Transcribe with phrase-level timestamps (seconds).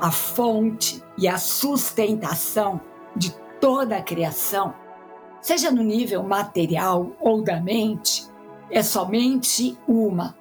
[0.00, 2.80] a fonte e a sustentação
[3.14, 4.74] de toda a criação,
[5.40, 8.26] seja no nível material ou da mente,
[8.70, 10.36] é somente uma: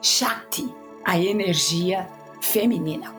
[0.00, 0.74] Shakti,
[1.04, 2.08] a energia
[2.40, 3.14] feminina.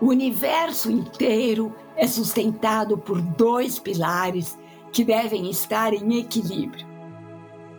[0.00, 4.58] O universo inteiro é sustentado por dois pilares
[4.92, 6.86] que devem estar em equilíbrio: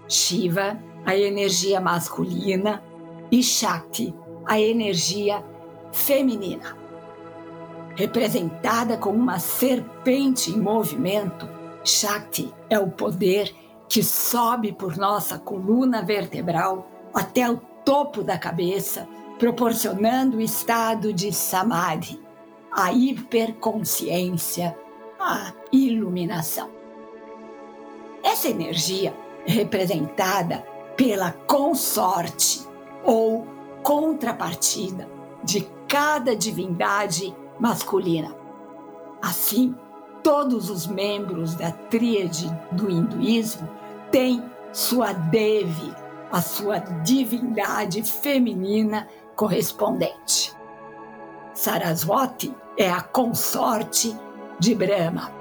[0.07, 2.83] Shiva, a energia masculina,
[3.31, 5.43] e Shakti, a energia
[5.95, 6.77] feminina.
[7.95, 11.47] Representada como uma serpente em movimento,
[11.83, 13.55] Shakti é o poder
[13.87, 19.07] que sobe por nossa coluna vertebral até o topo da cabeça,
[19.39, 22.19] proporcionando o estado de samadhi,
[22.71, 24.77] a hiperconsciência,
[25.17, 26.69] a iluminação.
[28.21, 29.15] Essa energia
[29.47, 30.65] é representada
[30.97, 32.67] pela consorte
[33.03, 33.47] ou
[33.81, 35.07] contrapartida
[35.45, 38.35] de cada divindade masculina.
[39.21, 39.75] Assim,
[40.23, 43.69] todos os membros da tríade do hinduísmo
[44.11, 45.93] têm sua Devi,
[46.31, 50.55] a sua divindade feminina correspondente.
[51.53, 54.15] Saraswati é a consorte
[54.59, 55.31] de Brahma.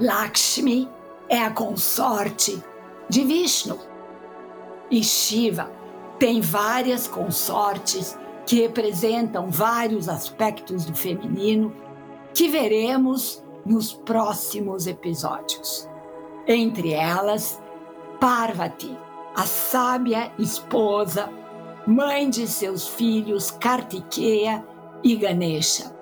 [0.00, 0.90] Lakshmi
[1.28, 2.62] é a consorte
[3.08, 3.78] de Vishnu.
[4.90, 5.70] E Shiva
[6.18, 11.74] tem várias consortes que representam vários aspectos do feminino
[12.32, 15.88] que veremos nos próximos episódios.
[16.46, 17.60] Entre elas,
[18.20, 18.96] Parvati,
[19.34, 21.28] a sábia esposa,
[21.86, 24.64] mãe de seus filhos Kartikeya
[25.02, 25.94] e Ganesha.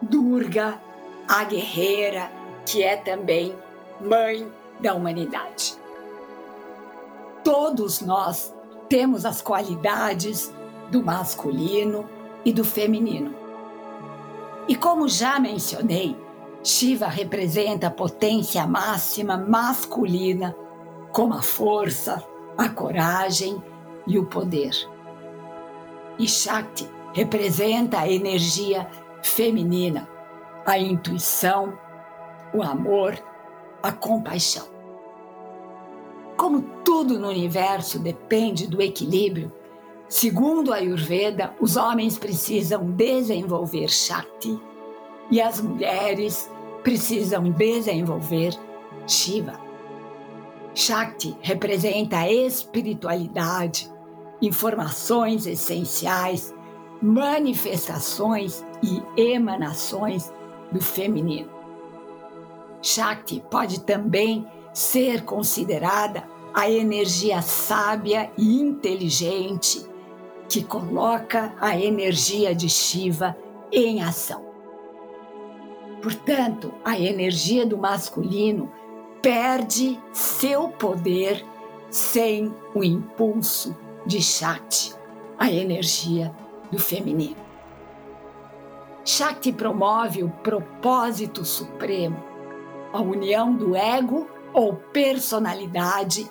[0.00, 0.80] Durga,
[1.28, 2.30] a guerreira,
[2.64, 3.54] que é também
[4.00, 4.50] mãe
[4.80, 5.76] da humanidade.
[7.42, 8.54] Todos nós
[8.88, 10.52] temos as qualidades
[10.92, 12.06] do masculino
[12.44, 13.34] e do feminino.
[14.68, 16.14] E como já mencionei,
[16.62, 20.54] Shiva representa a potência máxima masculina,
[21.10, 22.22] como a força,
[22.58, 23.60] a coragem
[24.06, 24.72] e o poder.
[26.18, 28.86] E Shakti representa a energia
[29.22, 30.06] feminina,
[30.66, 31.72] a intuição,
[32.52, 33.18] o amor,
[33.82, 34.68] a compaixão.
[36.36, 39.50] Como tudo no universo depende do equilíbrio,
[40.12, 44.60] Segundo a Ayurveda, os homens precisam desenvolver Shakti
[45.30, 46.50] e as mulheres
[46.82, 48.52] precisam desenvolver
[49.06, 49.58] Shiva.
[50.74, 53.90] Shakti representa a espiritualidade,
[54.42, 56.54] informações essenciais,
[57.00, 60.30] manifestações e emanações
[60.70, 61.48] do feminino.
[62.82, 69.90] Shakti pode também ser considerada a energia sábia e inteligente
[70.52, 73.34] que coloca a energia de Shiva
[73.72, 74.44] em ação.
[76.02, 78.70] Portanto, a energia do masculino
[79.22, 81.42] perde seu poder
[81.88, 83.74] sem o impulso
[84.04, 84.94] de Shakti,
[85.38, 86.30] a energia
[86.70, 87.40] do feminino.
[89.06, 92.22] Shakti promove o propósito supremo,
[92.92, 96.30] a união do ego ou personalidade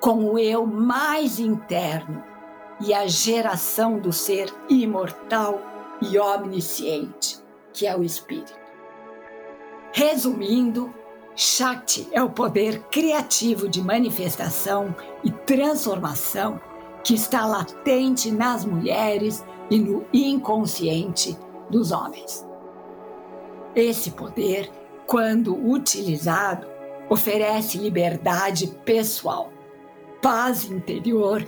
[0.00, 2.27] com o eu mais interno
[2.80, 5.60] e a geração do ser imortal
[6.00, 7.38] e omnisciente,
[7.72, 8.56] que é o Espírito.
[9.92, 10.92] Resumindo,
[11.34, 14.94] Shakti é o poder criativo de manifestação
[15.24, 16.60] e transformação
[17.02, 21.36] que está latente nas mulheres e no inconsciente
[21.70, 22.46] dos homens.
[23.74, 24.70] Esse poder,
[25.06, 26.66] quando utilizado,
[27.08, 29.50] oferece liberdade pessoal,
[30.20, 31.44] paz interior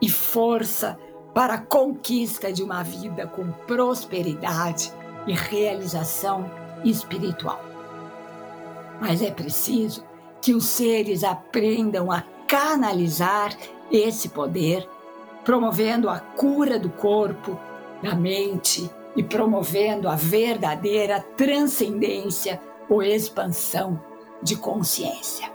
[0.00, 0.98] e força
[1.34, 4.92] para a conquista de uma vida com prosperidade
[5.26, 6.50] e realização
[6.84, 7.62] espiritual.
[9.00, 10.04] Mas é preciso
[10.40, 13.56] que os seres aprendam a canalizar
[13.90, 14.88] esse poder,
[15.44, 17.58] promovendo a cura do corpo,
[18.02, 24.00] da mente e promovendo a verdadeira transcendência ou expansão
[24.42, 25.50] de consciência.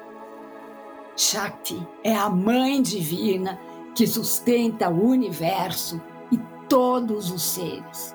[1.17, 3.59] Shakti é a mãe divina
[3.95, 6.37] que sustenta o universo e
[6.67, 8.13] todos os seres.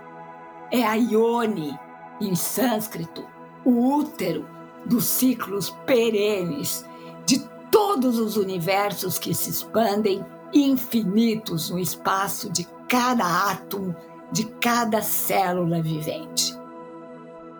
[0.70, 1.76] é a Ione,
[2.20, 3.26] em sânscrito,
[3.64, 4.46] o útero
[4.86, 6.86] dos ciclos perenes
[7.26, 7.40] de
[7.72, 13.96] todos os universos que se expandem infinitos no espaço de cada átomo,
[14.30, 16.56] de cada célula vivente.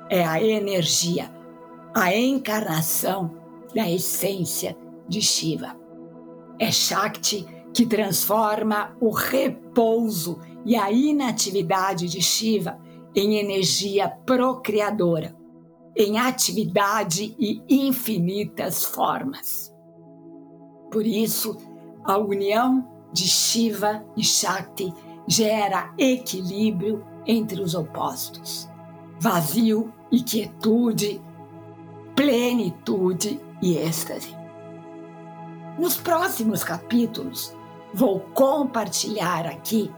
[0.08, 1.32] É a energia,
[1.94, 3.34] a encarnação
[3.74, 4.76] da essência
[5.08, 5.76] de Shiva.
[6.58, 12.78] É Shakti que transforma o repouso e a inatividade de Shiva
[13.14, 15.36] em energia procriadora,
[15.96, 19.74] em atividade e infinitas formas.
[20.90, 21.56] Por isso,
[22.04, 24.92] a união de Shiva e Shakti
[25.26, 28.68] gera equilíbrio entre os opostos,
[29.18, 31.20] vazio e quietude,
[32.14, 34.34] plenitude e êxtase.
[35.78, 37.54] Nos próximos capítulos,
[37.94, 39.92] vou compartilhar aqui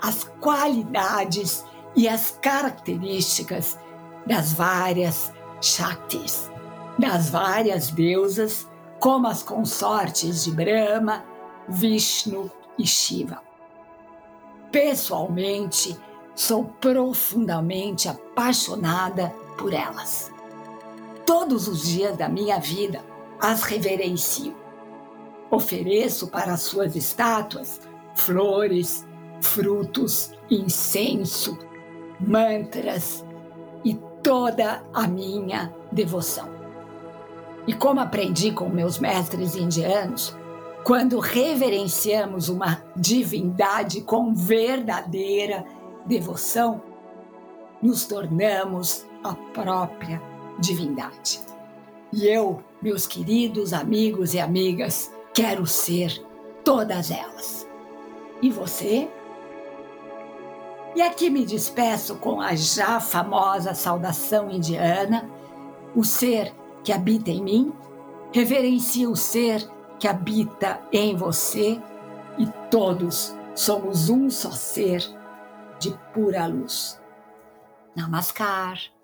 [0.00, 3.78] as qualidades e as características
[4.26, 6.50] das várias Shaktis,
[6.98, 8.68] das várias deusas,
[9.00, 11.24] como as consortes de Brahma,
[11.68, 13.40] Vishnu e Shiva.
[14.70, 15.96] Pessoalmente,
[16.34, 20.30] sou profundamente apaixonada por elas.
[21.24, 23.02] Todos os dias da minha vida
[23.40, 24.54] as reverencio.
[25.50, 27.80] Ofereço para suas estátuas
[28.14, 29.06] flores,
[29.40, 31.58] frutos, incenso,
[32.18, 33.24] mantras
[33.84, 36.48] e toda a minha devoção.
[37.66, 40.36] E como aprendi com meus mestres indianos,
[40.84, 45.64] quando reverenciamos uma divindade com verdadeira
[46.06, 46.80] devoção,
[47.82, 50.22] nos tornamos a própria
[50.58, 51.40] divindade.
[52.12, 56.24] E eu, meus queridos amigos e amigas, quero ser
[56.64, 57.68] todas elas.
[58.40, 59.06] E você?
[60.94, 65.28] E aqui me despeço com a já famosa saudação indiana:
[65.94, 67.72] o ser que habita em mim
[68.32, 69.68] reverencia o ser
[69.98, 71.80] que habita em você
[72.38, 75.02] e todos somos um só ser
[75.78, 76.98] de pura luz.
[77.94, 78.95] Namaskar.